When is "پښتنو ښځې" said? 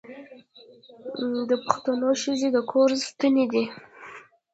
1.65-2.47